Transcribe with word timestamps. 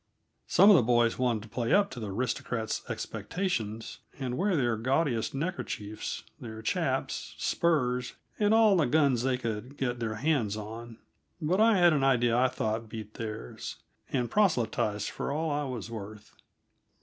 Some 0.47 0.71
of 0.71 0.75
the 0.75 0.81
boys 0.81 1.19
wanted 1.19 1.43
to 1.43 1.49
play 1.49 1.71
up 1.71 1.91
to, 1.91 1.99
the 1.99 2.09
aristocrats' 2.11 2.81
expectations, 2.89 3.99
and 4.17 4.35
wear 4.35 4.55
their 4.57 4.75
gaudiest 4.75 5.35
neckerchiefs, 5.35 6.23
their 6.39 6.63
chaps, 6.63 7.35
spurs, 7.37 8.13
and 8.39 8.51
all 8.51 8.75
the 8.75 8.87
guns 8.87 9.21
they 9.21 9.37
could 9.37 9.77
get 9.77 9.99
their 9.99 10.15
hands 10.15 10.57
on; 10.57 10.97
but 11.39 11.61
I 11.61 11.77
had 11.77 11.93
an 11.93 12.03
idea 12.03 12.35
I 12.35 12.47
thought 12.47 12.89
beat 12.89 13.13
theirs, 13.13 13.75
and 14.11 14.31
proselyted 14.31 15.03
for 15.03 15.31
all 15.31 15.51
I 15.51 15.65
was 15.65 15.91
worth. 15.91 16.33